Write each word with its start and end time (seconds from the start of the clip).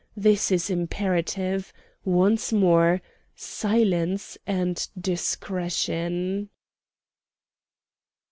This 0.17 0.49
is 0.51 0.71
imperative. 0.71 1.71
Once 2.03 2.51
more, 2.51 3.03
silence 3.35 4.35
and 4.47 4.87
discretion." 4.99 6.49